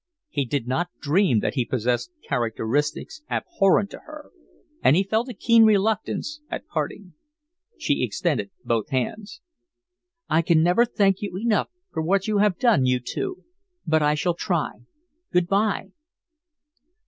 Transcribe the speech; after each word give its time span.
He 0.29 0.45
did 0.45 0.67
not 0.67 0.89
dream 0.99 1.41
that 1.41 1.53
he 1.53 1.63
possessed 1.63 2.09
characteristics 2.27 3.21
abhorrent 3.29 3.91
to 3.91 3.99
her; 4.07 4.31
and 4.83 4.95
he 4.95 5.03
felt 5.03 5.29
a 5.29 5.33
keen 5.35 5.63
reluctance 5.63 6.41
at 6.49 6.65
parting. 6.65 7.13
She 7.77 8.03
extended 8.03 8.49
both 8.65 8.89
hands. 8.89 9.41
"I 10.27 10.41
can 10.41 10.63
never 10.63 10.85
thank 10.85 11.21
you 11.21 11.37
enough 11.37 11.69
for 11.91 12.01
what 12.01 12.27
you 12.27 12.39
have 12.39 12.57
done 12.57 12.87
you 12.87 12.99
two; 12.99 13.43
but 13.85 14.01
I 14.01 14.15
shall 14.15 14.33
try. 14.33 14.71
Good 15.31 15.47
bye!" 15.47 15.91